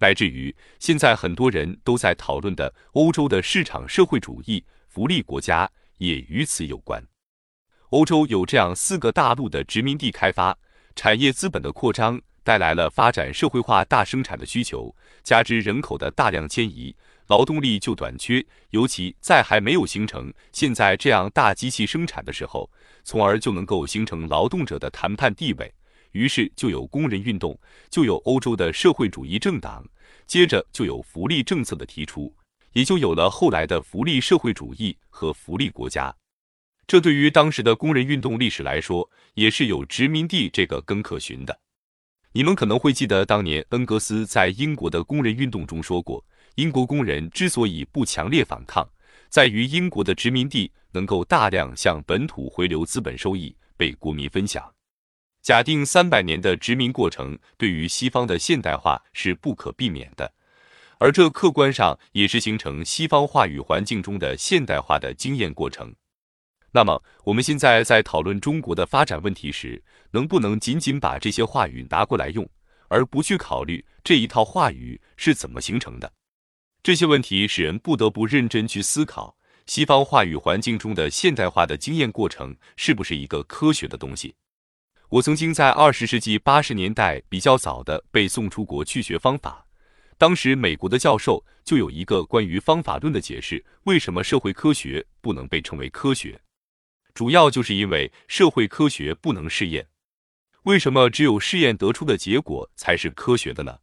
[0.00, 7.02] 乃至于现在很多人都在讨论的欧洲的市场社会主义福利国家也与此有关。
[7.90, 10.56] 欧洲有这样四个大陆的殖民地开发，
[10.94, 16.94] 产业资本的扩张带来了发展社会化大生产的需求，加之人口的大量迁移，
[17.28, 18.44] 劳动力就短缺。
[18.70, 22.70] 尤其在还没有形成现在这样大机器生产的时候，
[23.04, 25.72] 从而就能够形成劳动者的谈判地位。
[26.12, 27.58] 于是就有工人运动，
[27.90, 29.84] 就有欧洲的社会主义政党，
[30.26, 32.34] 接着就有福利政策的提出，
[32.72, 36.14] 也就有了后来的福利社会主义和福利国家。
[36.86, 41.58] 这对于当时的工人运动历史来说，也是有殖民地这个根可循的。
[42.32, 48.88] 你们可能会记得，当年恩格斯在英国的工人运动中说过，英国工人之所以不强烈反抗，
[49.28, 54.77] 在于英国的殖民地能够大量向本土回流资本收益，被国民分享。
[55.42, 60.32] 假定三百年的殖民过程对于西方的现代化是不可避免的，
[60.98, 65.94] 而这客观上也是形成西方话语环境中的现代化的经验过程。
[66.70, 72.46] 那么，我们现在在讨论中国的发展问题时，能不能仅仅把这些话语拿过来用，
[72.88, 76.12] 而不去考虑这一套话语是怎么形成的？
[76.82, 79.34] 这些问题使人不得不认真去思考：
[79.64, 84.34] 西方话语环境中的现代化的经验过程是不是一个科学的东西？
[85.10, 89.64] 我曾经在二十世纪八十年代比较早的被送出国去学方法，
[90.18, 96.38] 当时美国的教授就有一个关于方法论的解释：为什么社会科学不能被称为科学？
[97.14, 99.86] 主要就是因为社会科学不能试验。
[100.64, 103.78] 为什么只有试验得出的结果才是科学的呢？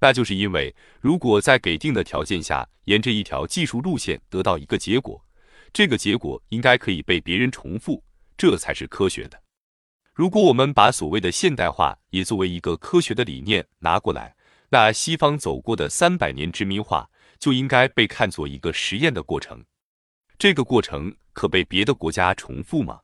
[0.00, 5.24] 那就是因为如果在给定的条件下，沿着一条技术路线得到一个结果，
[5.72, 8.04] 这个结果应该可以被别人重复，
[8.36, 9.41] 这才是科学的。
[10.14, 14.36] 如果我们把所谓的现代化也作为一个科学的理念拿过来，
[14.68, 19.64] 那西方走过的三百年殖民化就应该被看作一个实验的过程。
[20.38, 23.00] 这个过程可被别的国家重复吗？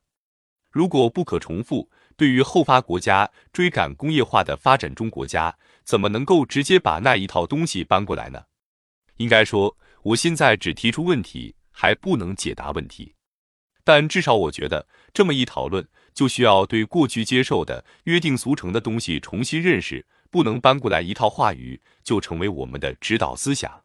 [0.71, 8.45] 如果不可重复，对于后发国家追赶工业化的发展中国家，怎么能够直接把那一套东西搬过来呢？
[9.17, 13.15] 应该说，我现在只提出问题，还不能解答问题。
[13.83, 15.89] 但至少我觉得，这么一讨论。
[16.19, 23.85] 就需要对过去接受的约定俗成的东西重新认识，不能搬过来一套话语就成为我们的指导思想。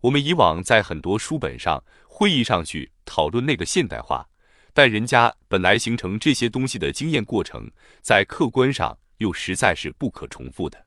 [0.00, 4.26] 我们以往在很多书本上、会议上去讨论那个现代化，
[4.74, 10.86] 但人家本来形成这些东西的经验过程，在客观上又实在是不可重复的。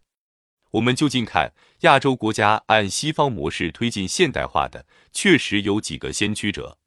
[0.71, 1.53] 我们就近看
[1.83, 6.77] 亚洲国家按西方模式推进现代化的，确实有几个先驱者。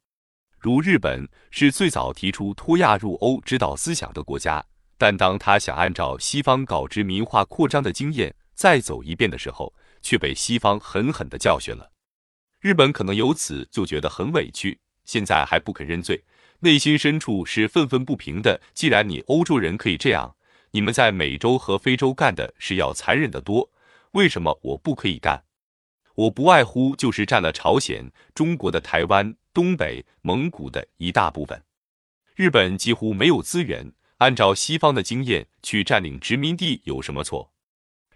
[0.61, 4.61] 如日本是最早提出脱亚入欧指导思想的国家，
[4.97, 11.89] 但当他想按照西方搞殖民化扩张的经验再走一遍的时候，却被西方狠狠地教训了。
[12.59, 16.21] 日本可能由此就觉得很委屈，现在还不肯认罪，
[16.59, 18.59] 内心深处是愤愤不平的。
[18.73, 20.35] 既然你欧洲人可以这样，
[20.71, 23.71] 你们在美洲和非洲干的是要残忍得多，
[24.11, 25.45] 为什么我不可以干？
[26.15, 29.33] 我不外乎就是占了朝鲜、中国的台湾。
[29.59, 31.61] 东北、蒙古的一大部分，
[32.33, 37.51] 日本几乎没有资源，按照西方的经验去占领殖民地有什么错？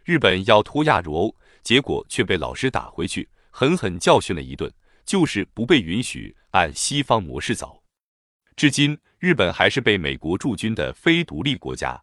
[0.05, 4.71] 日本要脱亚入欧，结果却被老师打回去，狠狠教训了一顿，
[5.03, 7.83] 就是不被允许按西方模式走。
[8.55, 12.01] 至今，日本还是被美国驻军的非独立国家。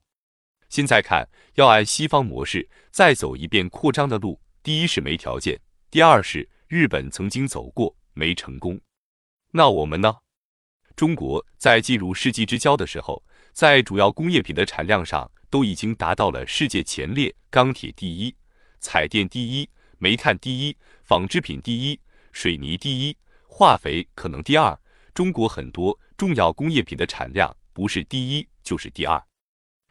[0.68, 5.58] 现在看，要按西方模式再走一遍扩张的路，第一是没条件，
[5.90, 8.78] 第二是日本曾经走过没成功。
[9.52, 10.18] 那我们呢？
[10.94, 18.34] 中国在进入世纪之交的时候，在主要工业品的产量上都已经达到了世界前列，钢铁第一，
[18.78, 19.68] 彩电第一，
[19.98, 21.98] 煤炭第一，纺织品第一，
[22.30, 23.16] 水泥第一，
[23.48, 24.78] 化肥可能第二。
[25.12, 29.20] 中国很多重要工业品的产量不是第一就是第二，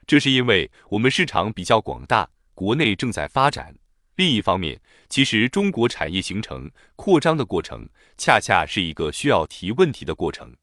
[0.08, 3.76] 这是因为我们市场比较广大，国内正在发展。
[4.20, 10.58] 另一方面，其实中国产业形成扩张的过程，恰恰是一个需要提问题的过程。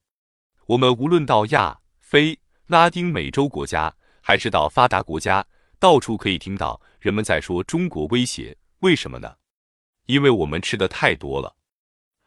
[0.67, 5.47] 我们无论到亚非拉丁美洲国家，还是到发达国家，
[5.79, 8.55] 到处可以听到人们在说中国威胁。
[8.81, 9.37] 为什么呢？
[10.05, 11.57] 因为我们吃的太多了。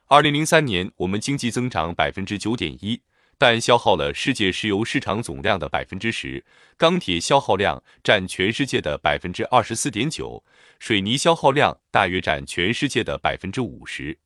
[0.08, 3.00] 二零零三年，我们经济增长百分之九点一。
[3.40, 6.44] 但消耗了世界石油市场总量的百分之十，
[6.76, 10.44] 钢铁消耗量占全世界的百分之二十四点九，
[10.78, 14.20] 水泥消耗量大约占全世界的百分之五十。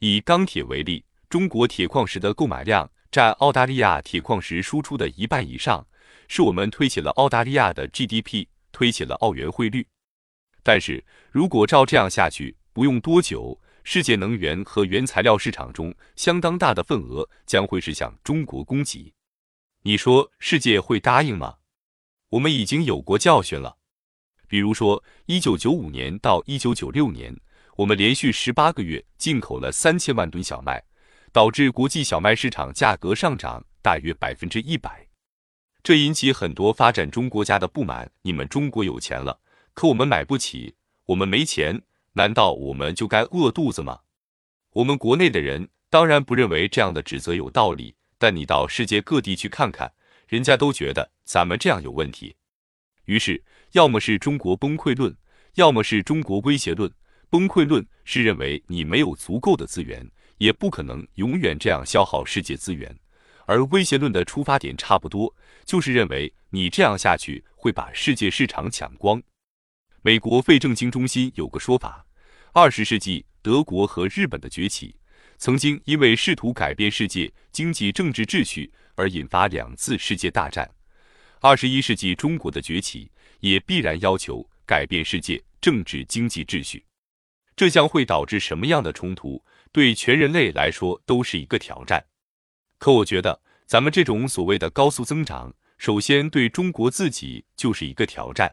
[0.00, 5.86] 以钢铁为例，中国铁矿石的购买量占澳大利亚铁矿石输出的一半以上，
[6.28, 9.86] 是我们推起了澳大利亚的 GDP，推起了澳元汇率。
[10.62, 19.12] 但是如果照这样下去，不用多久，世界能源和原材料市场中相当大的份额将会是向中国供给。
[19.82, 21.56] 你说世界会答应吗？
[22.30, 23.76] 我们已经有过教训了，
[24.48, 27.36] 比如说一九九五年到一九九六年，
[27.76, 30.82] 我们连续十八个月进口了三千万吨小麦，
[31.32, 35.08] 导致国际小麦市场价格上涨大约百分之一百。
[35.82, 38.08] 这引起很多发展中国家的不满。
[38.22, 39.40] 你们中国有钱了，
[39.74, 40.76] 可我们买不起，
[41.06, 41.82] 我们没钱，
[42.14, 44.00] 难道我们就该饿肚子吗？
[44.72, 49.92] 我们国内的人当然不认为这样的指责有道理，但你到世界各地去看看，
[50.28, 52.36] 人家都觉得咱们这样有问题。
[53.06, 53.42] 于是，
[53.72, 55.16] 要么是中国崩溃论，
[55.54, 56.92] 要么是中国威胁论。
[57.30, 60.06] 崩溃论是认为你没有足够的资源，
[60.36, 62.94] 也不可能永远这样消耗世界资源。
[63.46, 69.22] 而威胁论的出发点差不多，就是认为你这样下去会把世界市场抢光。
[70.04, 72.04] 美国费正清中心有个说法：
[72.52, 74.96] 二十世纪德国和日本的崛起，
[75.38, 80.66] 曾经因为试图改变世界经济政治秩序而引发两次世界大战；
[81.40, 86.84] 二十一世纪中国的崛起，也必然要求改变世界政治经济秩序。
[87.54, 89.44] 这将会导致什么样的冲突？
[89.70, 92.04] 对全人类来说都是一个挑战。
[92.78, 98.52] 可我觉得，咱们这种所谓的高速增长，首先对中国自己就是一个挑战。